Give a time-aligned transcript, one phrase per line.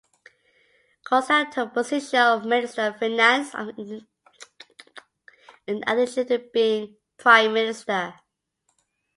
[1.05, 3.53] Kolstad took the position of Minister of Finance
[5.67, 8.15] in addition to being prime minister.